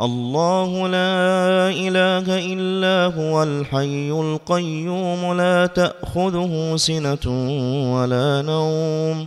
الله 0.00 0.88
لا 0.88 1.68
إله 1.68 2.26
إلا 2.52 3.14
هو 3.16 3.42
الحي 3.42 4.10
القيوم 4.10 5.32
لا 5.36 5.66
تأخذه 5.66 6.76
سنة 6.76 7.26
ولا 7.94 8.42
نوم 8.42 9.26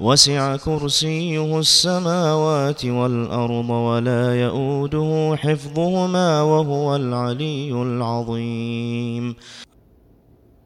وسع 0.00 0.56
كرسيه 0.56 1.58
السماوات 1.58 2.84
والأرض 2.84 3.70
ولا 3.70 4.40
يؤوده 4.40 5.36
حفظهما 5.36 6.42
وهو 6.42 6.96
العلي 6.96 7.82
العظيم. 7.82 9.36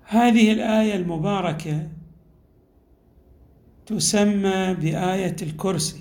هذه 0.05 0.53
الآية 0.53 0.95
المباركة 0.95 1.89
تسمى 3.87 4.75
بآية 4.75 5.37
الكرسي. 5.43 6.01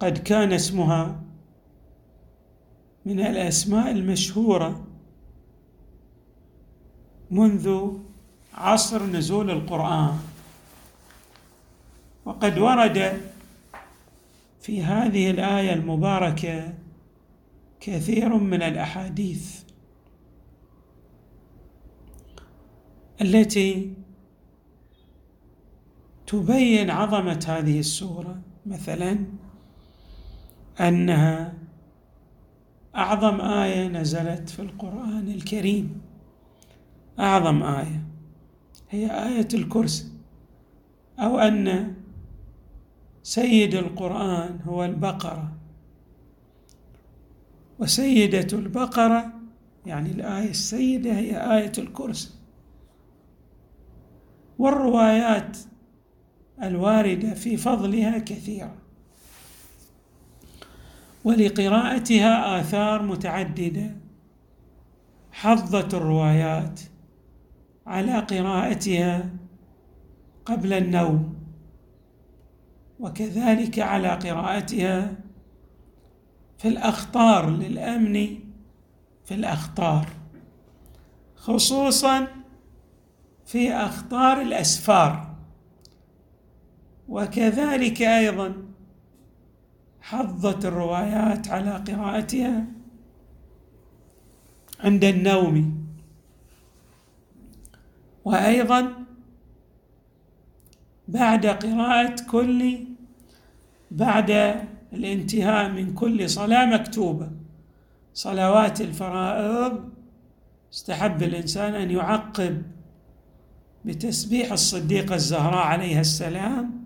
قد 0.00 0.18
كان 0.18 0.52
اسمها 0.52 1.22
من 3.06 3.20
الأسماء 3.20 3.90
المشهورة 3.90 4.84
منذ 7.30 7.88
عصر 8.54 9.02
نزول 9.06 9.50
القرآن. 9.50 10.31
وقد 12.24 12.58
ورد 12.58 13.20
في 14.60 14.82
هذه 14.82 15.30
الآية 15.30 15.72
المباركة 15.72 16.74
كثير 17.80 18.36
من 18.36 18.62
الأحاديث 18.62 19.62
التي 23.20 23.94
تبين 26.26 26.90
عظمة 26.90 27.44
هذه 27.48 27.78
السورة. 27.78 28.40
مثلا 28.66 29.18
أنها 30.80 31.54
أعظم 32.96 33.40
آية 33.40 33.88
نزلت 33.88 34.50
في 34.50 34.62
القرآن 34.62 35.28
الكريم. 35.28 36.00
أعظم 37.18 37.62
آية 37.62 38.02
هي 38.90 39.26
آية 39.28 39.48
الكرسي. 39.54 40.12
أو 41.18 41.38
أن 41.38 41.94
سيد 43.22 43.74
القرآن 43.74 44.60
هو 44.64 44.84
البقرة. 44.84 45.52
وسيدة 47.78 48.58
البقرة 48.58 49.32
يعني 49.86 50.10
الآية 50.10 50.50
السيدة 50.50 51.12
هي 51.12 51.56
آية 51.58 51.72
الكرسي. 51.78 52.30
والروايات 54.58 55.58
الواردة 56.62 57.34
في 57.34 57.56
فضلها 57.56 58.18
كثيرة. 58.18 58.74
ولقراءتها 61.24 62.60
آثار 62.60 63.02
متعددة. 63.02 63.96
حظت 65.32 65.94
الروايات 65.94 66.80
على 67.86 68.18
قراءتها 68.18 69.30
قبل 70.44 70.72
النوم. 70.72 71.41
وكذلك 73.02 73.78
على 73.78 74.08
قراءتها 74.08 75.14
في 76.58 76.68
الأخطار 76.68 77.50
للأمن 77.50 78.38
في 79.24 79.34
الأخطار 79.34 80.08
خصوصا 81.36 82.28
في 83.46 83.72
أخطار 83.72 84.40
الأسفار. 84.40 85.34
وكذلك 87.08 88.02
أيضا 88.02 88.54
حظت 90.00 90.64
الروايات 90.64 91.48
على 91.48 91.70
قراءتها 91.70 92.64
عند 94.80 95.04
النوم. 95.04 95.86
وأيضا 98.24 98.92
بعد 101.08 101.46
قراءة 101.46 102.16
كل 102.30 102.91
بعد 103.92 104.30
الانتهاء 104.92 105.70
من 105.70 105.94
كل 105.94 106.30
صلاة 106.30 106.66
مكتوبة. 106.66 107.30
صلوات 108.14 108.80
الفرائض 108.80 109.90
استحب 110.72 111.22
الإنسان 111.22 111.74
أن 111.74 111.90
يعقب 111.90 112.62
بتسبيح 113.84 114.52
الصديقة 114.52 115.14
الزهراء 115.14 115.66
عليها 115.66 116.00
السلام 116.00 116.82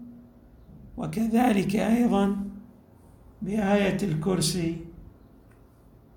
وكذلك 0.97 1.77
أيضا 1.77 2.37
بآية 3.43 3.97
الكرسي 4.03 4.77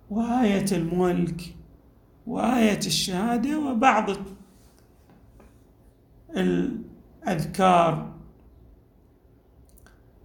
وآية 0.10 0.66
الملك 0.72 1.42
وآية 2.28 2.78
الشهادة 2.78 3.60
وبعض 3.60 4.10
الأذكار. 6.38 8.19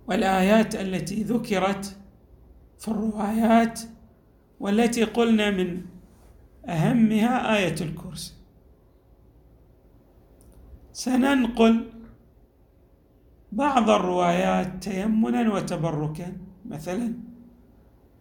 والآيات 0.06 0.74
التي 0.74 1.22
ذكرت 1.22 1.96
في 2.78 2.88
الروايات 2.88 3.80
والتي 4.60 5.04
قلنا 5.04 5.50
من 5.50 5.82
أهمها 6.68 7.56
آية 7.56 7.74
الكرسي. 7.80 8.32
سننقل 10.92 11.90
بعض 13.52 13.90
الروايات 13.90 14.82
تيمنا 14.82 15.54
وتبركا. 15.54 16.32
مثلا 16.68 17.14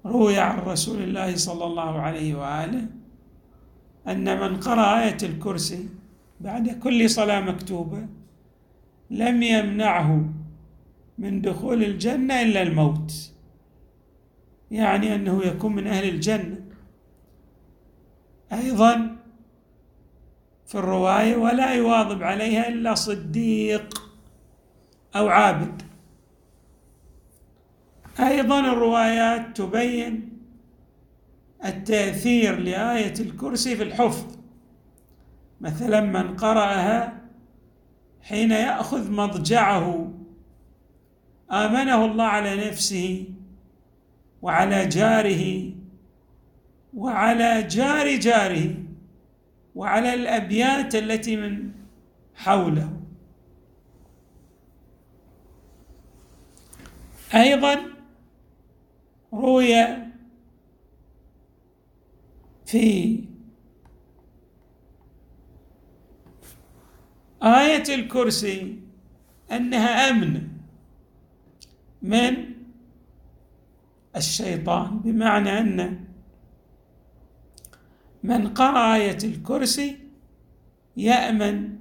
روي 0.06 0.40
عن 0.40 0.60
رسول 0.60 1.04
الله 1.04 1.36
صلى 1.36 1.66
الله 1.66 2.02
عليه 2.02 2.36
وآله 2.36 2.88
أن 4.08 4.40
من 4.40 4.60
قرأ 4.60 5.04
آية 5.04 5.18
الكرسي 5.24 5.90
بعد 6.40 6.70
كل 6.70 7.10
صلاة 7.10 7.40
مكتوبة 7.40 8.08
لم 9.10 9.44
يمنعه 9.44 10.33
من 11.18 11.42
دخول 11.42 11.84
الجنة 11.84 12.42
إلا 12.42 12.62
الموت. 12.62 13.32
يعني 14.72 15.16
أنه 15.16 15.44
يكون 15.44 15.76
من 15.76 15.88
أهل 15.88 16.10
الجنة. 16.10 16.58
أيضا 18.54 19.16
في 20.66 20.76
الرواية 20.76 21.36
ولا 21.36 21.74
يواظب 21.74 22.24
عليها 22.24 22.68
إلا 22.68 22.96
صديق 22.96 24.12
أو 25.16 25.28
عابد. 25.28 25.82
أيضا 28.20 28.60
الروايات 28.60 29.58
تبين 29.58 30.30
التأثير 31.66 32.60
لآية 32.60 33.14
الكرسي 33.20 33.76
في 33.76 33.84
الحفظ. 33.84 34.38
مثلا 35.62 36.02
من 36.02 36.36
قرأها 36.36 37.22
حين 38.22 38.52
يأخذ 38.52 39.12
مضجعه 39.12 40.14
آمنه 41.54 42.06
الله 42.06 42.24
على 42.24 42.68
نفسه 42.68 43.26
وعلى 44.42 44.86
جاره 44.86 45.72
وعلى 46.94 47.64
جار 47.64 48.16
جاره 48.16 48.76
وعلى 49.76 50.14
الأبيات 50.14 50.96
التي 50.96 51.36
من 51.36 51.72
حوله. 52.36 53.00
أيضا 57.36 57.76
روي 59.34 59.74
في 62.66 63.20
آية 67.44 67.96
الكرسي 67.96 68.80
أنها 69.52 70.10
أمن. 70.10 70.53
من 72.04 72.54
الشيطان 74.16 75.00
بمعنى 75.00 75.60
أن 75.60 76.00
من 78.24 78.48
قرأ 78.48 78.96
آية 78.96 79.18
الكرسي 79.24 79.98
يأمن 80.98 81.78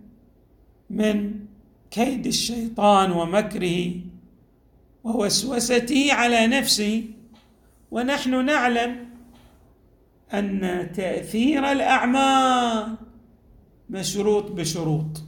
من 0.90 1.44
كيد 1.90 2.26
الشيطان 2.26 3.12
ومكره 3.12 3.94
ووسوسته 5.04 6.12
على 6.12 6.46
نفسه. 6.46 7.04
ونحن 7.90 8.44
نعلم 8.44 9.08
أن 10.34 10.90
تأثير 10.94 11.72
الأعمال 11.72 12.96
مشروط 13.90 14.52
بشروط. 14.52 15.22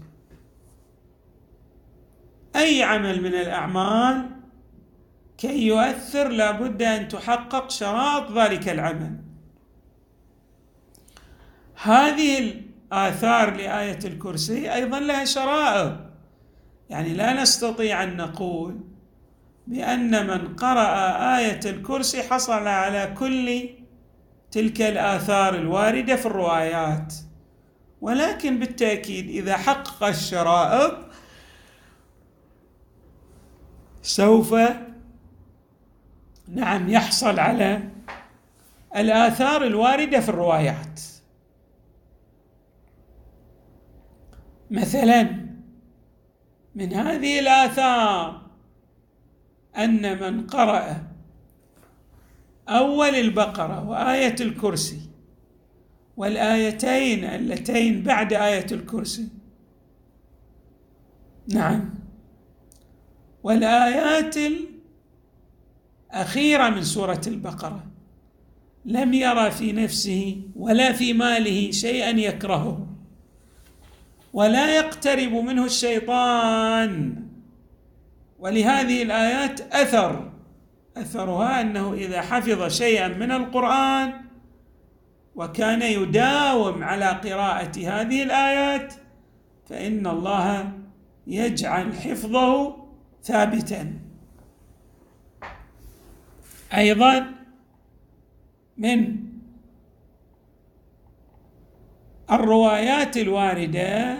أي 2.56 2.82
عمل 2.82 3.22
من 3.22 3.34
الأعمال؟ 3.34 4.43
كي 5.38 5.66
يؤثر 5.66 6.28
لابد 6.28 6.82
أن 6.82 7.08
تحقق 7.08 7.70
شرائط 7.70 8.32
ذلك 8.32 8.68
العمل. 8.68 9.16
هذه 11.82 12.38
الآثار 12.38 13.56
لآية 13.56 13.98
الكرسي 14.04 14.74
أيضا 14.74 15.00
لها 15.00 15.24
شرائط 15.24 15.96
يعني 16.90 17.14
لا 17.14 17.42
نستطيع 17.42 18.02
أن 18.02 18.16
نقول 18.16 18.80
بأن 19.66 20.26
من 20.26 20.56
قرأ 20.56 21.36
آية 21.38 21.60
الكرسي 21.66 22.22
حصل 22.22 22.68
على 22.68 23.14
كل 23.18 23.68
تلك 24.50 24.82
الآثار 24.82 25.54
الواردة 25.54 26.16
في 26.16 26.26
الروايات. 26.26 27.14
ولكن 28.00 28.58
بالتأكيد 28.58 29.28
إذا 29.28 29.56
حقق 29.56 30.04
الشرائط 30.04 30.98
سوف 34.02 34.54
نعم 36.48 36.88
يحصل 36.88 37.38
على 37.38 37.82
الآثار 38.96 39.66
الواردة 39.66 40.20
في 40.20 40.28
الروايات. 40.28 41.00
مثلا 44.70 45.44
من 46.74 46.92
هذه 46.92 47.40
الآثار 47.40 48.42
أن 49.76 50.20
من 50.20 50.46
قرأ 50.46 51.02
أول 52.68 53.08
البقرة 53.14 53.88
وآية 53.88 54.34
الكرسي 54.40 55.00
والآيتين 56.16 57.24
اللتين 57.24 58.02
بعد 58.02 58.32
آية 58.32 58.66
الكرسي 58.72 59.28
نعم 61.48 61.94
والآيات 63.42 64.36
الاخيره 66.14 66.68
من 66.68 66.82
سورة 66.82 67.20
البقرة. 67.26 67.84
لم 68.84 69.14
يرى 69.14 69.50
في 69.50 69.72
نفسه 69.72 70.42
ولا 70.56 70.92
في 70.92 71.12
ماله 71.12 71.70
شيئا 71.70 72.10
يكرهه 72.10 72.86
ولا 74.32 74.76
يقترب 74.76 75.32
منه 75.32 75.64
الشيطان. 75.64 77.22
ولهذه 78.38 79.02
الآيات 79.02 79.60
أثر 79.60 80.32
أثرها 80.96 81.60
أنه 81.60 81.92
إذا 81.92 82.20
حفظ 82.20 82.68
شيئا 82.68 83.08
من 83.08 83.30
القرآن 83.30 84.12
وكان 85.34 85.82
يداوم 85.82 86.84
على 86.84 87.06
قراءة 87.06 87.78
هذه 87.78 88.22
الآيات 88.22 88.94
فإن 89.68 90.06
الله 90.06 90.72
يجعل 91.26 91.94
حفظه 91.94 92.76
ثابتا. 93.22 94.03
أيضا 96.76 97.34
من 98.76 99.16
الروايات 102.30 103.16
الواردة 103.16 104.16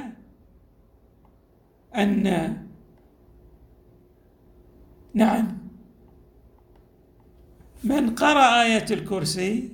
أن 1.96 2.56
نعم 5.14 5.58
من 7.84 8.14
قرأ 8.14 8.62
آية 8.62 8.84
الكرسي 8.90 9.72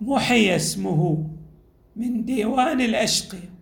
محي 0.00 0.56
اسمه 0.56 1.30
من 1.96 2.24
ديوان 2.24 2.80
الأشقياء 2.80 3.54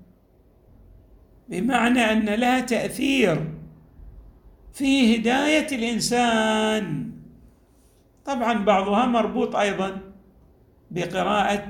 بمعنى 1.49 2.01
أن 2.01 2.25
لها 2.25 2.61
تأثير 2.61 3.55
في 4.73 5.17
هداية 5.17 5.77
الإنسان. 5.77 7.12
طبعا 8.25 8.53
بعضها 8.65 9.07
مربوط 9.07 9.57
أيضا 9.57 10.01
بقراءة 10.91 11.69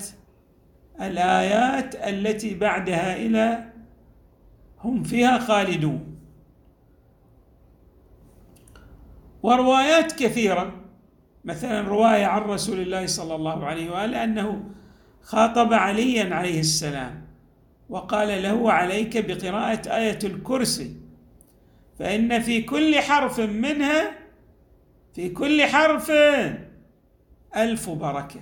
الآيات 1.01 1.95
التي 1.95 2.55
بعدها 2.55 3.17
إلى 3.17 3.73
هم 4.81 5.03
فيها 5.03 5.39
خالدون. 5.39 6.17
وروايات 9.43 10.13
كثيرة 10.13 10.73
مثلا 11.45 11.81
رواية 11.89 12.27
عن 12.27 12.43
رسول 12.43 12.81
الله 12.81 13.07
صلى 13.07 13.35
الله 13.35 13.67
عليه 13.67 13.91
وآله 13.91 14.25
أنه 14.25 14.65
خاطب 15.23 15.73
عليا 15.73 16.35
عليه 16.35 16.61
السلام 16.61 17.27
وقال 17.89 18.43
له 18.43 18.73
عليك 18.73 19.27
بقراءة 19.27 19.97
آية 19.97 20.19
الكرسي 20.25 20.97
فإن 21.99 22.41
في 22.41 22.63
كل 22.63 23.01
حرف 23.01 23.41
منها 23.41 24.22
في 25.15 25.29
كل 25.29 25.63
حرف 25.63 26.11
ألف 27.57 27.91
بركة. 27.91 28.41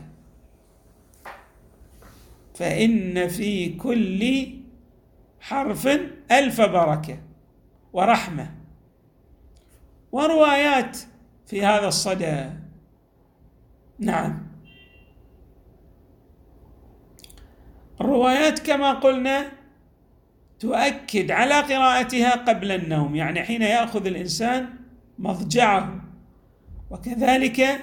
فإن 2.54 3.28
في 3.28 3.68
كل 3.68 4.46
حرف 5.40 5.86
ألف 6.30 6.60
بركة 6.60 7.18
ورحمة. 7.92 8.54
وروايات 10.12 10.98
في 11.46 11.64
هذا 11.66 11.88
الصدى. 11.88 12.50
نعم. 13.98 14.46
الروايات 18.00 18.58
كما 18.58 18.92
قلنا 18.92 19.52
تؤكد 20.58 21.30
على 21.30 21.54
قراءتها 21.54 22.30
قبل 22.30 22.72
النوم 22.72 23.16
يعني 23.16 23.42
حين 23.42 23.62
يأخذ 23.62 24.06
الإنسان 24.06 24.68
مضجعه. 25.18 26.09
وكذلك 26.90 27.80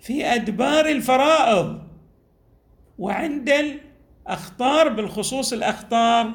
في 0.00 0.26
أدبار 0.26 0.86
الفرائض 0.86 1.82
وعند 2.98 3.50
الأخطار 3.50 4.88
بالخصوص 4.88 5.52
الأخطار 5.52 6.32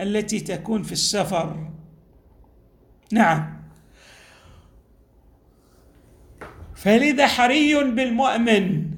التي 0.00 0.40
تكون 0.40 0.82
في 0.82 0.92
السفر. 0.92 1.70
نعم. 3.12 3.62
فلذا 6.74 7.26
حري 7.26 7.74
بالمؤمن 7.74 8.90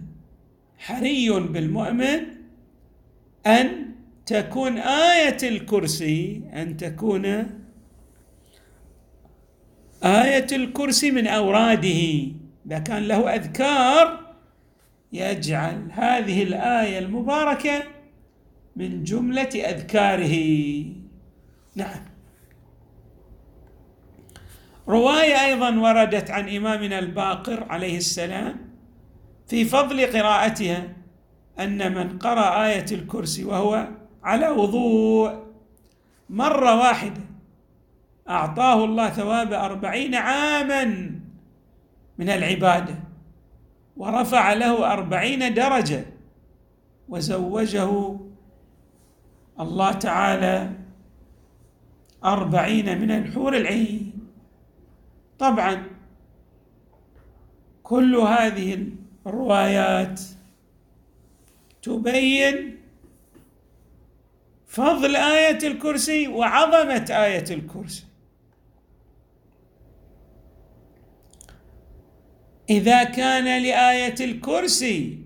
حري 0.79 1.31
بالمؤمن 1.31 2.21
أن 3.47 3.95
تكون 4.27 4.79
آية 4.79 5.37
الكرسي 5.43 6.43
أن 6.53 6.77
تكون 6.77 7.25
آية 10.05 10.47
الكرسي 10.53 11.11
من 11.11 11.27
أوراده. 11.27 12.44
إذا 12.67 12.79
كان 12.79 13.03
له 13.03 13.35
أذكار 13.35 14.21
يجعل 15.13 15.89
هذه 15.93 16.43
الآية 16.43 16.99
المباركة 16.99 17.83
من 18.77 19.05
جملة 19.05 19.51
أذكاره. 19.55 20.37
نعم. 21.77 22.05
رواية 24.89 25.45
أيضا 25.45 25.79
وردت 25.79 26.31
عن 26.31 26.57
إمامنا 26.57 26.99
الباقر 26.99 27.67
عليه 27.71 27.97
السلام 27.97 28.57
في 29.47 29.65
فضل 29.65 30.07
قراءتها 30.07 30.89
أن 31.59 31.95
من 31.95 32.19
قرأ 32.19 32.67
آية 32.67 32.87
الكرسي 32.93 33.45
وهو 33.45 33.89
على 34.23 34.49
وضوء 34.49 35.45
مرة 36.31 36.79
واحدة 36.79 37.21
أعطاه 38.29 38.85
الله 38.85 39.11
ثواب 39.11 39.53
أربعين 39.53 40.15
عاما. 40.15 41.14
من 42.19 42.29
العباده 42.29 42.95
ورفع 43.97 44.53
له 44.53 44.93
أربعين 44.93 45.55
درجة. 45.55 46.05
وزوجه 47.09 48.19
الله 49.61 49.93
تعالى 49.93 50.71
أربعين 52.25 53.01
من 53.01 53.11
الحور 53.11 53.57
العين. 53.57 54.13
طبعا 55.39 55.87
كل 57.83 58.17
هذه 58.17 58.87
الروايات 59.27 60.21
تبين 61.83 62.81
فضل 64.67 65.17
آية 65.17 65.59
الكرسي 65.69 66.29
وعظمة 66.29 67.07
آية 67.11 67.45
الكرسي. 67.51 68.05
إذا 72.71 73.05
كان 73.05 73.63
لآية 73.63 74.15
الكرسي 74.21 75.19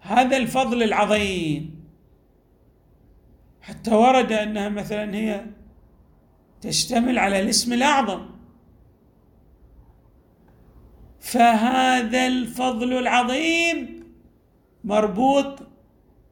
هذا 0.00 0.36
الفضل 0.36 0.82
العظيم. 0.82 1.84
حتى 3.62 3.94
ورد 3.94 4.32
أنها 4.32 4.68
مثلا 4.68 5.14
هي 5.14 5.44
تشتمل 6.60 7.18
على 7.18 7.40
الاسم 7.40 7.72
الأعظم. 7.72 8.26
فهذا 11.20 12.26
الفضل 12.26 12.92
العظيم 12.98 14.06
مربوط 14.84 15.58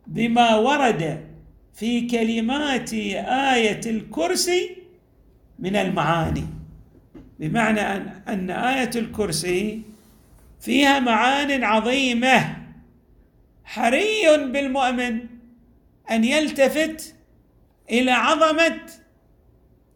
بما 0.06 0.56
ورد 0.56 1.28
في 1.74 2.06
كلمات 2.06 2.92
آية 3.54 3.80
الكرسي 3.86 4.76
من 5.58 5.76
المعاني. 5.76 6.57
بمعنى 7.38 7.80
ان 7.80 8.22
أن 8.28 8.50
آية 8.50 8.90
الكرسي 8.96 9.82
فيها 10.60 11.00
معان 11.00 11.64
عظيمة. 11.64 12.56
حري 13.64 14.46
بالمؤمن 14.52 15.26
أن 16.10 16.24
يلتفت 16.24 17.14
إلى 17.90 18.10
عظمة 18.10 18.80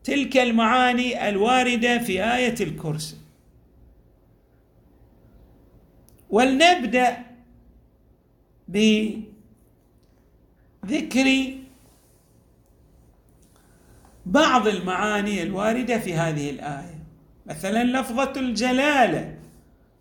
تلك 0.05 0.37
المعاني 0.37 1.29
الواردة 1.29 1.99
في 1.99 2.25
آية 2.25 2.55
الكرسي. 2.61 3.17
ولنبدأ 6.31 7.17
بذكر 8.69 9.25
بعض 14.27 14.69
المعاني 14.69 15.43
الواردة 15.43 15.99
في 15.99 16.15
هذه 16.15 16.51
الآية. 16.51 17.02
مثلا 17.47 17.85
لفظة 18.01 18.33
الجلالة. 18.37 19.39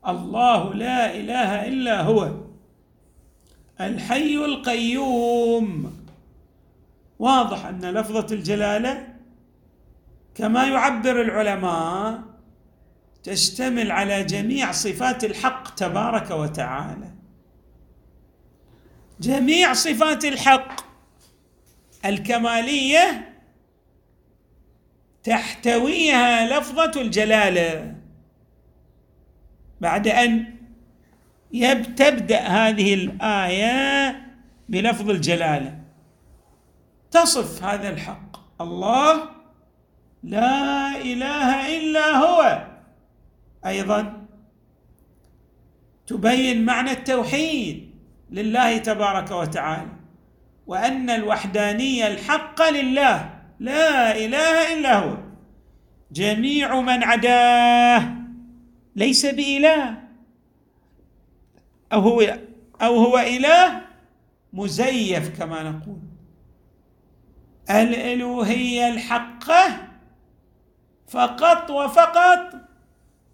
الله 0.07 0.73
لا 0.73 1.15
إله 1.15 1.67
إلا 1.67 2.01
هو. 2.01 2.31
الحي 3.81 4.35
القيوم. 4.35 5.97
واضح 7.19 7.65
أن 7.65 7.81
لفظة 7.85 8.35
الجلالة 8.35 9.07
كما 10.35 10.67
يعبر 10.67 11.21
العلماء 11.21 12.21
تشتمل 13.23 13.91
على 13.91 14.23
جميع 14.23 14.71
صفات 14.71 15.23
الحق 15.23 15.75
تبارك 15.75 16.31
وتعالى. 16.31 17.11
جميع 19.19 19.73
صفات 19.73 20.25
الحق. 20.25 20.81
الكمالية 22.05 23.30
تحتويها 25.23 26.59
لفظة 26.59 27.01
الجلالة. 27.01 27.95
بعد 29.81 30.07
أن 30.07 30.55
تبدأ 31.95 32.39
هذه 32.39 32.93
الآية 32.93 34.21
بلفظ 34.69 35.09
الجلالة. 35.09 35.79
تصف 37.11 37.63
هذا 37.63 37.89
الحق. 37.89 38.61
الله 38.61 39.29
لا 40.23 40.97
إله 40.97 41.77
إلا 41.77 42.17
هو. 42.17 42.67
أيضا 43.65 44.27
تبين 46.07 46.65
معنى 46.65 46.91
التوحيد 46.91 47.91
لله 48.31 48.77
تبارك 48.77 49.31
وتعالى 49.31 49.91
وأن 50.67 51.09
الوحدانية 51.09 52.07
الحق 52.07 52.69
لله. 52.69 53.40
لا 53.61 54.17
إله 54.17 54.73
إلا 54.73 54.93
هو. 54.99 55.17
جميع 56.11 56.81
من 56.81 57.03
عداه 57.03 58.13
ليس 58.95 59.25
بإله. 59.25 60.01
أو 61.93 61.99
هو 61.99 62.39
أو 62.81 62.95
هو 62.95 63.17
إله 63.17 63.81
مزيف 64.53 65.37
كما 65.37 65.63
نقول. 65.63 66.01
الألوهية 67.69 68.89
الحقة 68.89 69.87
فقط 71.07 71.71
وفقط 71.71 72.53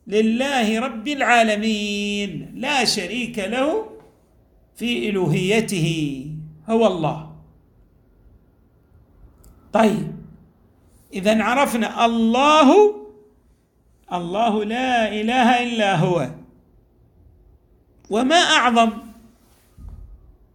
لله 0.08 0.80
رب 0.80 1.08
العالمين. 1.08 2.52
لا 2.56 2.86
شريك 2.86 3.40
له 3.40 3.92
في 4.76 5.10
إلوهيته. 5.10 5.90
هو 6.70 6.88
الله. 6.88 7.36
طيب. 9.74 10.17
إذا 11.18 11.44
عرفنا 11.44 12.06
الله 12.06 12.96
الله 14.14 14.64
لا 14.64 15.14
إله 15.14 15.64
إلا 15.64 15.96
هو. 15.96 16.30
وما 18.10 18.36
أعظم؟ 18.36 18.92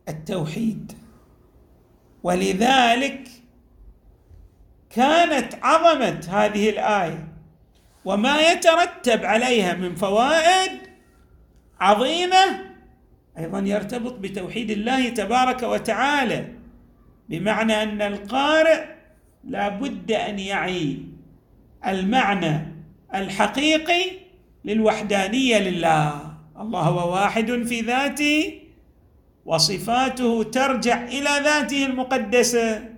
التوحيد. 0.09 0.92
ولذلك 2.23 3.28
كانت 4.90 5.54
عظمة 5.62 6.21
هذه 6.28 6.71
الآية. 6.71 7.28
وما 8.04 8.40
يترتب 8.40 9.25
عليها 9.25 9.75
من 9.75 9.95
فوائد 9.95 10.71
عظيمة 11.81 12.73
أيضا 13.38 13.59
يرتبط 13.59 14.12
بتوحيد 14.12 14.71
الله 14.71 15.09
تبارك 15.09 15.62
وتعالى 15.62 16.49
بمعنى 17.28 17.83
أن 17.83 18.02
القارئ 18.02 18.92
لا 19.45 19.69
بد 19.69 20.13
أن 20.13 20.39
يعي 20.39 20.99
المعنى 21.87 22.67
الحقيقي 23.15 24.11
للوحدانية 24.65 25.59
لله. 25.59 26.35
الله 26.61 26.81
هو 26.81 27.15
واحد 27.15 27.63
في 27.63 27.81
ذاته 27.81 28.59
وصفاته 29.45 30.43
ترجع 30.43 31.05
إلى 31.05 31.31
ذاته 31.45 31.87
المقدسة 31.87 32.89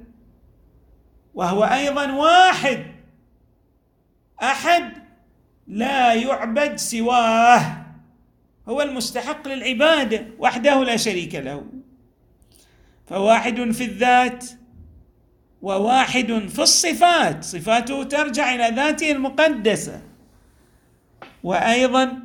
وهو 1.35 1.65
أيضا 1.65 2.13
واحد 2.13 2.87
أحد 4.43 4.93
لا 5.67 6.15
يعبد 6.15 6.77
سواه 6.77 7.85
هو 8.69 8.83
المستحق 8.83 9.49
للعبادة 9.49 10.27
وحده 10.39 10.85
لا 10.85 10.97
شريك 10.97 11.35
له. 11.35 11.65
فواحد 13.07 13.71
في 13.71 13.85
الذات 13.85 14.45
وواحد 15.65 16.49
في 16.49 16.63
الصفات 16.63 17.45
صفاته 17.45 18.05
ترجع 18.05 18.55
إلى 18.55 18.77
ذاته 18.77 19.13
المقدسة. 19.13 20.03
وأيضا 21.43 22.19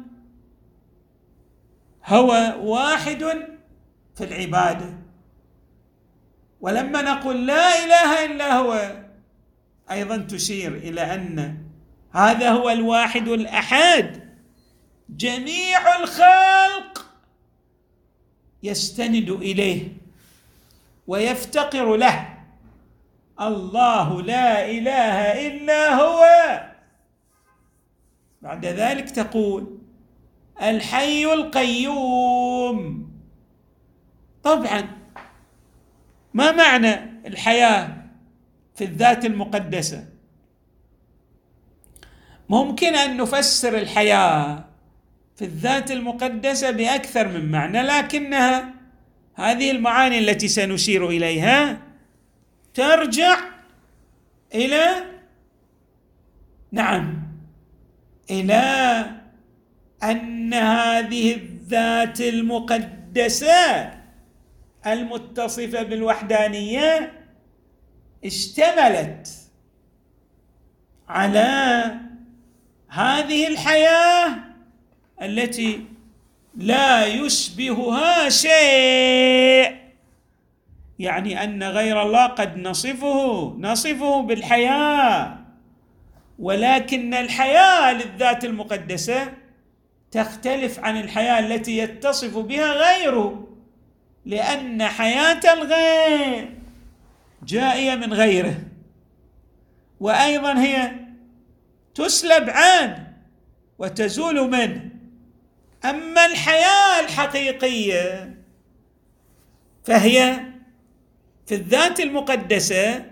هو 2.05 2.55
واحد 2.61 3.19
في 4.15 4.23
العبادة. 4.23 4.93
ولما 6.61 7.01
نقول 7.01 7.47
لا 7.47 7.85
إله 7.85 8.25
إلا 8.25 8.57
هو 8.57 9.01
أيضا 9.91 10.17
تشير 10.17 10.75
إلى 10.75 11.01
أن 11.01 11.57
هذا 12.11 12.49
هو 12.49 12.69
الواحد 12.69 13.27
الأحد. 13.27 14.29
جميع 15.09 15.99
الخلق 15.99 17.05
يستند 18.63 19.29
إليه 19.29 19.87
ويفتقر 21.07 21.95
له. 21.95 22.28
الله 23.41 24.21
لا 24.21 24.69
إله 24.69 25.47
إلا 25.47 25.93
هو. 25.93 26.25
بعد 28.41 28.65
ذلك 28.65 29.09
تقول 29.09 29.77
الحي 30.61 31.25
القيوم. 31.33 33.09
طبعا 34.43 34.87
ما 36.33 36.51
معنى 36.51 36.93
الحياة 37.27 37.97
في 38.75 38.83
الذات 38.83 39.25
المقدسة؟ 39.25 40.05
ممكن 42.49 42.95
أن 42.95 43.17
نفسر 43.17 43.77
الحياة 43.77 44.65
في 45.35 45.45
الذات 45.45 45.91
المقدسة 45.91 46.71
بأكثر 46.71 47.27
من 47.27 47.51
معنى 47.51 47.81
لكنها 47.81 48.73
هذه 49.35 49.71
المعاني 49.71 50.19
التي 50.19 50.47
سنشير 50.47 51.09
إليها 51.09 51.88
ترجع 52.73 53.39
إلى 54.55 55.03
نعم 56.71 57.23
إلى 58.29 59.05
أن 60.03 60.53
هذه 60.53 61.33
الذات 61.33 62.21
المقدسة 62.21 63.93
المتصفة 64.87 65.83
بالوحدانية 65.83 67.13
اشتملت 68.25 69.27
على 71.09 71.93
هذه 72.89 73.47
الحياة 73.47 74.35
التي 75.21 75.85
لا 76.57 77.05
يشبهها 77.05 78.29
شيء. 78.29 79.78
يعني 80.99 81.43
أن 81.43 81.63
غير 81.63 82.01
الله 82.01 82.25
قد 82.25 82.57
نصفه 82.57 83.55
نصفه 83.59 84.21
بالحياة. 84.21 85.37
ولكن 86.39 87.13
الحياة 87.13 87.93
للذات 87.93 88.45
المقدسة 88.45 89.33
تختلف 90.11 90.79
عن 90.79 90.97
الحياة 90.97 91.39
التي 91.39 91.77
يتصف 91.77 92.37
بها 92.37 92.73
غيره 92.73 93.47
لأن 94.25 94.83
حياة 94.83 95.53
الغير 95.53 96.53
جائية 97.43 97.95
من 97.95 98.13
غيره. 98.13 98.55
وأيضا 99.99 100.59
هي 100.61 100.91
تسلب 101.95 102.49
عنه 102.49 103.13
وتزول 103.79 104.49
منه 104.49 104.89
أما 105.85 106.25
الحياة 106.25 106.99
الحقيقية 106.99 108.35
فهي 109.83 110.48
في 111.49 111.55
الذات 111.55 111.99
المقدسة 111.99 113.05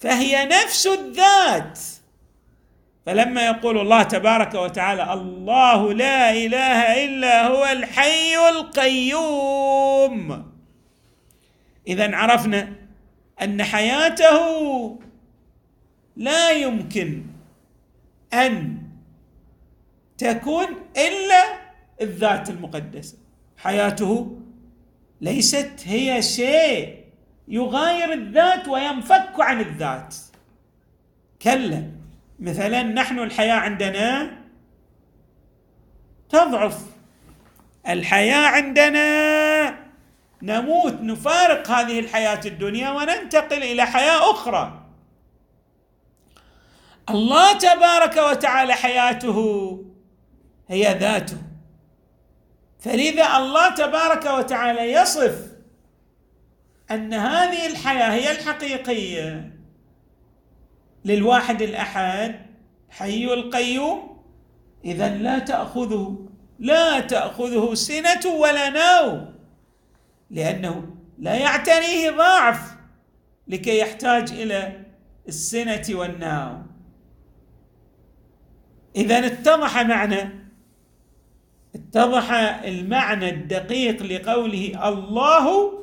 فهي 0.00 0.46
نفس 0.46 0.86
الذات. 0.86 1.78
فلما 3.06 3.46
يقول 3.46 3.78
الله 3.78 4.02
تبارك 4.02 4.54
وتعالى 4.54 5.12
الله 5.12 5.92
لا 5.92 6.32
إله 6.32 7.04
إلا 7.04 7.46
هو 7.46 7.64
الحي 7.64 8.48
القيوم. 8.48 10.52
اذا 11.88 12.16
عرفنا 12.16 12.72
أن 13.42 13.62
حياته 13.62 14.98
لا 16.16 16.50
يمكن 16.50 17.24
أن 18.32 18.82
تكون 20.18 20.66
إلا 20.96 21.44
الذات 22.00 22.50
المقدسة. 22.50 23.16
حياته 23.56 24.38
ليست 25.20 25.72
هي 25.84 26.22
شيء. 26.22 27.07
يغاير 27.48 28.12
الذات 28.12 28.68
وينفك 28.68 29.32
عن 29.38 29.60
الذات. 29.60 30.14
كلا 31.42 31.90
مثلا 32.38 32.82
نحن 32.82 33.18
الحياة 33.18 33.54
عندنا 33.54 34.30
تضعف. 36.28 36.82
الحياة 37.88 38.46
عندنا 38.46 39.88
نموت 40.42 40.94
نفارق 41.00 41.70
هذه 41.70 42.00
الحياة 42.00 42.40
الدنيا 42.46 42.90
وننتقل 42.90 43.62
إلى 43.62 43.86
حياة 43.86 44.30
أخرى. 44.30 44.84
الله 47.10 47.58
تبارك 47.58 48.16
وتعالى 48.16 48.72
حياته 48.72 49.78
هي 50.68 50.98
ذاته. 50.98 51.38
فلذا 52.80 53.36
الله 53.36 53.74
تبارك 53.74 54.26
وتعالى 54.26 54.92
يصف 54.92 55.47
أن 56.90 57.14
هذه 57.14 57.66
الحياة 57.66 58.12
هي 58.12 58.30
الحقيقية. 58.30 59.58
للواحد 61.04 61.62
الأحد 61.62 62.34
حي 62.90 63.24
القيوم 63.24 64.22
إذا 64.84 65.08
لا 65.08 65.38
تأخذه 65.38 66.28
لا 66.58 67.00
تأخذه 67.00 67.74
سنة 67.74 68.32
ولا 68.34 68.70
نوم 68.70 69.34
لأنه 70.30 70.96
لا 71.18 71.34
يعتريه 71.34 72.10
ضعف 72.10 72.74
لكي 73.48 73.78
يحتاج 73.78 74.32
إلى 74.32 74.84
السنة 75.28 75.84
والنوم. 75.90 76.66
إذا 78.96 79.26
اتضح 79.26 79.80
معنى 79.80 80.48
اتضح 81.74 82.32
المعنى 82.64 83.28
الدقيق 83.28 84.02
لقوله 84.02 84.88
الله 84.88 85.77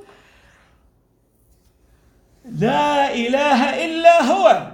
لا 2.46 3.14
إله 3.14 3.86
إلا 3.86 4.24
هو. 4.24 4.72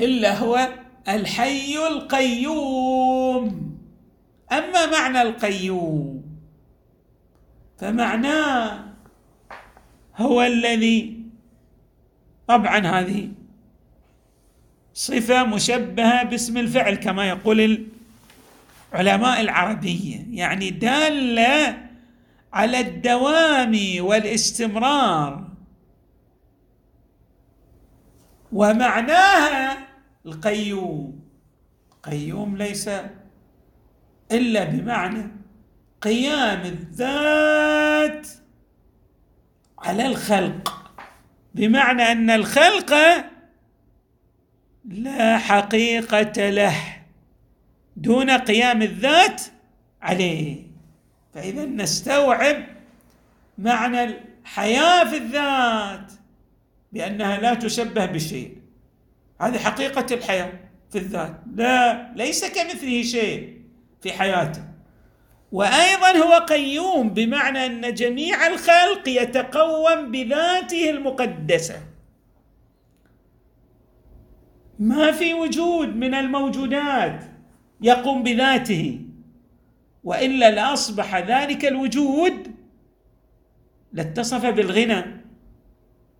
إلا 0.00 0.38
هو 0.38 0.68
الحي 1.08 1.86
القيوم. 1.86 3.72
أما 4.52 4.86
معنى 4.86 5.22
القيوم 5.22 6.22
فمعناه 7.78 8.84
هو 10.16 10.42
الذي 10.42 11.22
طبعا 12.48 12.78
هذه 12.86 13.28
صفة 14.94 15.44
مشبهة 15.44 16.22
باسم 16.22 16.58
الفعل 16.58 16.94
كما 16.94 17.28
يقول 17.28 17.86
العلماء 18.94 19.40
العربية. 19.40 20.26
يعني 20.30 20.70
دالة 20.70 21.78
على 22.52 22.80
الدوام 22.80 23.78
والاستمرار. 23.98 25.48
ومعناها 28.52 29.88
القيوم. 30.26 31.22
قيوم 32.02 32.56
ليس 32.56 32.90
إلا 34.32 34.64
بمعنى 34.64 35.30
قيام 36.02 36.60
الذات 36.60 38.28
على 39.78 40.06
الخلق. 40.06 40.92
بمعنى 41.54 42.02
أن 42.02 42.30
الخلق 42.30 42.94
لا 44.84 45.38
حقيقة 45.38 46.50
له 46.50 46.76
دون 47.96 48.30
قيام 48.30 48.82
الذات 48.82 49.42
عليه. 50.02 50.71
فاذا 51.34 51.64
نستوعب 51.64 52.56
معنى 53.58 54.04
الحياة 54.04 55.04
في 55.04 55.16
الذات 55.16 56.12
بأنها 56.92 57.38
لا 57.40 57.54
تشبه 57.54 58.06
بشيء. 58.06 58.56
هذه 59.40 59.58
حقيقة 59.58 60.14
الحياة 60.14 60.52
في 60.90 60.98
الذات. 60.98 61.40
لا 61.54 62.12
ليس 62.16 62.44
كمثله 62.44 63.02
شيء 63.02 63.60
في 64.00 64.12
حياته. 64.12 64.62
وأيضا 65.52 66.10
هو 66.10 66.34
قيوم 66.34 67.08
بمعنى 67.08 67.66
أن 67.66 67.94
جميع 67.94 68.46
الخلق 68.46 69.08
يتقوم 69.08 70.10
بذاته 70.10 70.90
المقدسة. 70.90 71.80
ما 74.78 75.12
في 75.12 75.34
وجود 75.34 75.96
من 75.96 76.14
الموجودات 76.14 77.24
يقوم 77.80 78.22
بذاته. 78.22 79.00
وإلا 80.04 80.50
لاصبح 80.50 81.16
ذلك 81.16 81.64
الوجود 81.64 82.54
لاتصف 83.92 84.46
بالغنى 84.46 85.04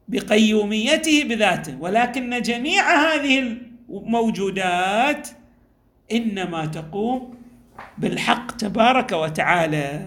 بقيوميته 0.08 1.24
بذاته 1.24 1.76
ولكن 1.80 2.42
جميع 2.42 3.14
هذه 3.14 3.58
الموجودات 3.90 5.28
إنما 6.12 6.66
تقوم 6.66 7.34
بالحق 7.98 8.56
تبارك 8.56 9.12
وتعالى. 9.12 10.06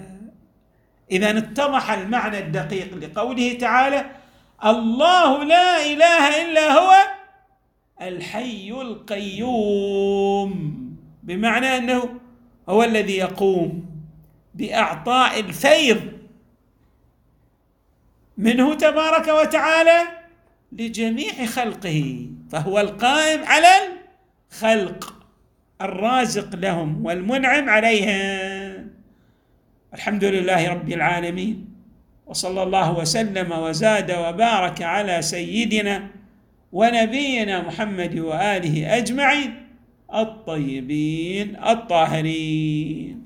إذا 1.12 1.38
اتضح 1.38 1.92
المعنى 1.92 2.40
الدقيق 2.40 2.96
لقوله 2.96 3.54
تعالى 3.54 4.06
الله 4.66 5.44
لا 5.44 5.86
إله 5.86 6.42
إلا 6.42 6.72
هو 6.72 6.94
الحي 8.02 8.72
القيوم 8.72 10.52
بمعنى 11.24 11.78
أنه 11.78 12.20
هو 12.70 12.84
الذي 12.84 13.18
يقوم 13.18 13.86
بإعطاء 14.56 15.40
الفيض 15.40 16.02
منه 18.38 18.74
تبارك 18.74 19.28
وتعالى 19.28 20.02
لجميع 20.72 21.46
خلقه 21.46 22.30
فهو 22.52 22.80
القائم 22.80 23.44
على 23.44 23.68
الخلق 24.52 25.16
الرازق 25.82 26.56
لهم 26.56 27.06
والمنعم 27.06 27.70
عليهم. 27.70 28.92
الحمد 29.94 30.24
لله 30.24 30.70
رب 30.70 30.90
العالمين 30.90 31.68
وصلى 32.26 32.64
الله 32.64 32.98
وسلم 32.98 33.52
وزاد 33.52 34.12
وبارك 34.12 34.82
على 34.82 35.22
سيدنا 35.22 36.08
ونبينا 36.72 37.62
محمد 37.62 38.20
وآله 38.20 38.98
أجمعين. 38.98 39.65
الطيبين 40.14 41.56
الطاهرين. 41.56 43.24